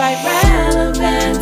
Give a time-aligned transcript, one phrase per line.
[0.00, 1.39] despite relevance.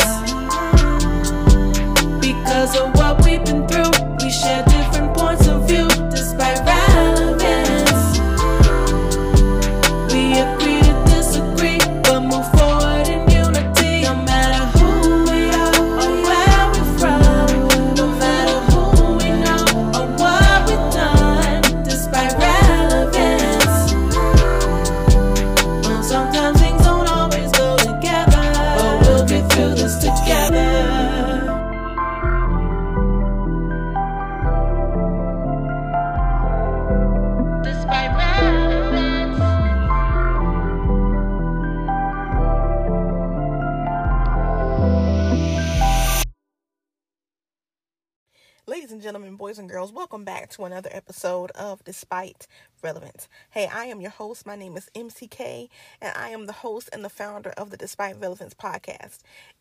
[48.88, 52.46] Ladies and gentlemen, boys and girls, welcome back to another episode of Despite
[52.82, 53.28] Relevance.
[53.50, 54.46] Hey, I am your host.
[54.46, 55.68] My name is MCK,
[56.00, 59.18] and I am the host and the founder of the Despite Relevance podcast.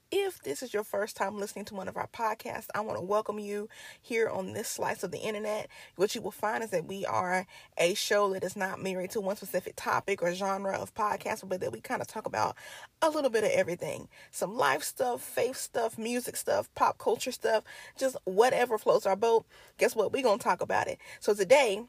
[0.09, 3.03] If this is your first time listening to one of our podcasts, I want to
[3.03, 3.67] welcome you
[4.01, 5.67] here on this slice of the internet.
[5.97, 7.45] What you will find is that we are
[7.77, 11.59] a show that is not married to one specific topic or genre of podcast, but
[11.59, 12.55] that we kind of talk about
[13.01, 17.65] a little bit of everything some life stuff, faith stuff, music stuff, pop culture stuff,
[17.97, 19.45] just whatever floats our boat.
[19.77, 20.13] Guess what?
[20.13, 20.99] We're going to talk about it.
[21.19, 21.83] So today,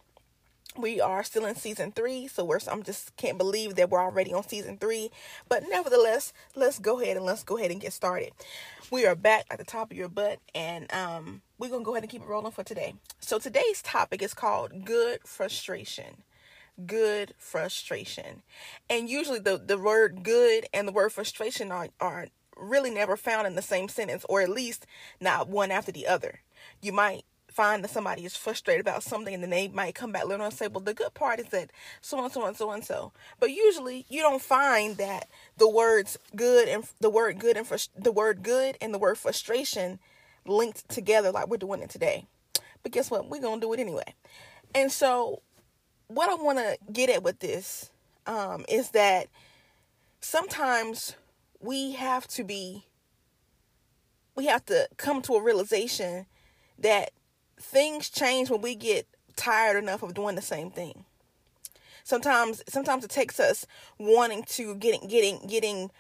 [0.77, 4.33] we are still in season three, so we're I'm just can't believe that we're already
[4.33, 5.11] on season three.
[5.49, 8.33] But nevertheless, let's go ahead and let's go ahead and get started.
[8.91, 12.05] We are back at the top of your butt, and um, we're gonna go ahead
[12.05, 12.95] and keep it rolling for today.
[13.21, 16.23] So today's topic is called good frustration.
[16.87, 18.43] Good frustration,
[18.89, 23.49] and usually the the word good and the word frustration are are really never found
[23.49, 24.87] in the same sentence, or at least
[25.21, 26.41] not one after the other.
[26.81, 27.25] You might
[27.59, 30.55] find that somebody is frustrated about something and then they might come back later and
[30.55, 33.11] say, well, the good part is that so and so and so and so.
[33.41, 38.13] But usually you don't find that the words good and the word good and the
[38.13, 39.99] word good and the word frustration
[40.47, 42.27] linked together like we're doing it today.
[42.85, 43.29] But guess what?
[43.29, 44.15] We're going to do it anyway.
[44.73, 45.43] And so
[46.07, 47.91] what I want to get at with this
[48.29, 49.27] um, is that
[50.21, 51.17] sometimes
[51.59, 52.87] we have to be,
[54.37, 56.27] we have to come to a realization
[56.79, 57.11] that
[57.61, 61.05] things change when we get tired enough of doing the same thing.
[62.05, 63.67] Sometimes, sometimes it takes us
[63.99, 65.91] wanting to getting, getting, getting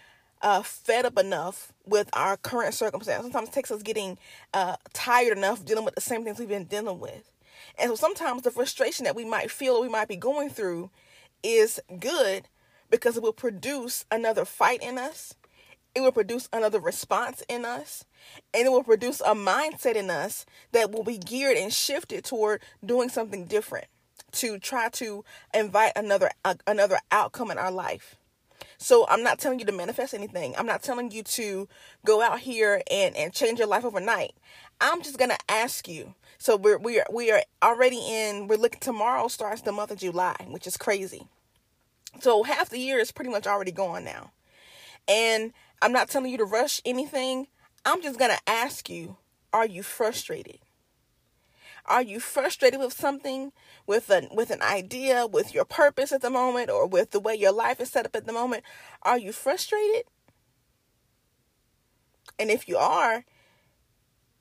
[0.41, 3.23] uh, fed up enough with our current circumstance.
[3.23, 4.19] Sometimes it takes us getting
[4.55, 7.31] uh, tired enough dealing with the same things we've been dealing with.
[7.79, 10.91] And so sometimes the frustration that we might feel or we might be going through
[11.43, 12.49] is good
[12.91, 15.35] because it will produce another fight in us.
[15.99, 18.05] It will produce another response in us.
[18.55, 22.63] And it will produce a mindset in us that will be geared and shifted toward
[22.87, 23.87] doing something different
[24.31, 28.15] to try to invite another uh, another outcome in our life.
[28.77, 30.55] So I'm not telling you to manifest anything.
[30.57, 31.67] I'm not telling you to
[32.07, 34.35] go out here and, and change your life overnight.
[34.81, 36.15] I'm just gonna ask you.
[36.39, 39.99] So we're we are we are already in we're looking tomorrow starts the month of
[39.99, 41.27] July, which is crazy.
[42.21, 44.31] So half the year is pretty much already gone now.
[45.09, 47.47] And I'm not telling you to rush anything.
[47.85, 49.17] I'm just gonna ask you,
[49.53, 50.59] are you frustrated?
[51.87, 53.53] Are you frustrated with something,
[53.87, 57.35] with an with an idea, with your purpose at the moment, or with the way
[57.35, 58.63] your life is set up at the moment?
[59.03, 60.05] Are you frustrated?
[62.39, 63.25] And if you are,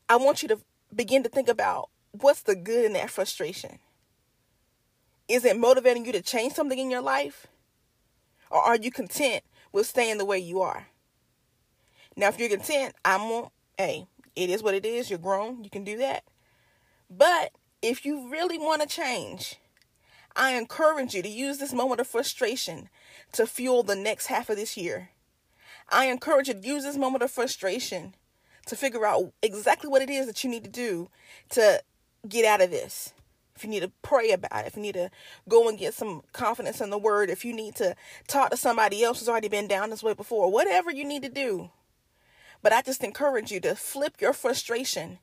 [0.09, 0.59] I want you to
[0.93, 3.79] begin to think about what's the good in that frustration.
[5.27, 7.47] Is it motivating you to change something in your life?
[8.49, 10.87] Or are you content with staying the way you are?
[12.17, 15.09] Now, if you're content, I'm on, hey, it is what it is.
[15.09, 15.63] You're grown.
[15.63, 16.23] You can do that.
[17.09, 17.51] But
[17.83, 19.57] if you really want to change,
[20.35, 22.89] I encourage you to use this moment of frustration
[23.33, 25.11] to fuel the next half of this year.
[25.89, 28.15] I encourage you to use this moment of frustration
[28.65, 31.09] to figure out exactly what it is that you need to do
[31.51, 31.81] to
[32.27, 33.13] get out of this.
[33.55, 35.09] If you need to pray about it, if you need to
[35.47, 37.95] go and get some confidence in the word, if you need to
[38.27, 41.29] talk to somebody else who's already been down this way before, whatever you need to
[41.29, 41.69] do.
[42.67, 45.19] But I just encourage you to flip your frustration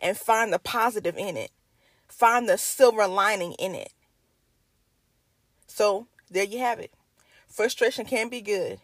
[0.00, 1.52] and find the positive in it.
[2.08, 3.92] Find the silver lining in it.
[5.68, 6.92] So, there you have it.
[7.46, 8.80] Frustration can be good,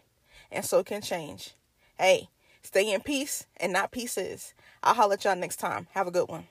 [0.49, 1.53] and so can change.
[1.99, 2.29] Hey,
[2.61, 4.53] stay in peace and not pieces.
[4.81, 5.87] I'll holler at y'all next time.
[5.91, 6.47] Have a good one.